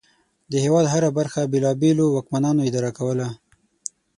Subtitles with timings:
[0.51, 3.27] د هېواد هره برخه بېلابېلو واکمنانو اداره کوله.